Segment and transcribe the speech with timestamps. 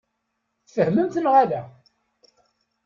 [0.67, 1.61] Tfehmemt neɣ ala?